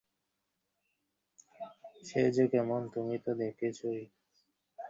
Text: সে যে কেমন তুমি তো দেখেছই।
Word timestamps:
সে 2.03 2.21
যে 2.35 2.45
কেমন 2.53 2.81
তুমি 2.93 3.15
তো 3.25 3.31
দেখেছই। 3.41 4.01